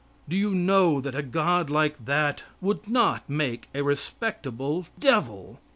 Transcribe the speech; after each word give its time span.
Do 0.27 0.35
you 0.35 0.55
know 0.55 0.99
that 0.99 1.13
a 1.13 1.21
God 1.21 1.69
like 1.69 2.05
that 2.05 2.41
would 2.59 2.87
not 2.87 3.29
make 3.29 3.69
a 3.75 3.83
respectable 3.83 4.87
devil? 4.99 5.59